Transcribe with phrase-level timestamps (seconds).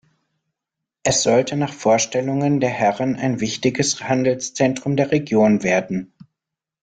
[1.03, 6.11] Es sollte nach Vorstellungen der Herren ein wichtiges Handelszentrum der Region werden.